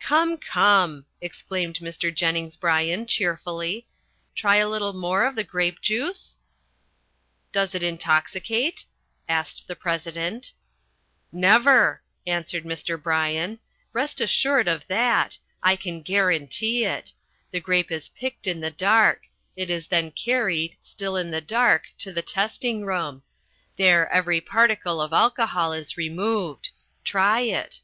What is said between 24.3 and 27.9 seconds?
particle of alcohol is removed. Try it."